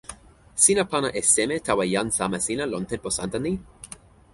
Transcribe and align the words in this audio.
sina 0.63 0.83
pana 0.91 1.09
e 1.19 1.21
seme 1.33 1.55
tawa 1.67 1.85
jan 1.95 2.07
sama 2.17 2.37
sina 2.45 2.65
lon 2.71 2.83
tenpo 2.89 3.09
Santa 3.17 3.39
ni? 3.45 3.53